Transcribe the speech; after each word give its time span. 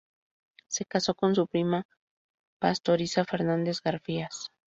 Se 0.67 0.83
casó 0.83 1.13
con 1.13 1.35
su 1.35 1.45
prima, 1.45 1.85
Pastoriza 2.59 3.23
Fernández 3.23 3.81
Garfias. 3.83 4.49